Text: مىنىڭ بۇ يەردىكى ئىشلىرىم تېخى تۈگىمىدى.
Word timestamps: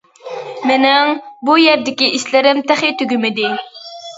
مىنىڭ 0.69 1.11
بۇ 1.49 1.57
يەردىكى 1.65 2.09
ئىشلىرىم 2.17 2.65
تېخى 2.73 2.93
تۈگىمىدى. 3.03 3.53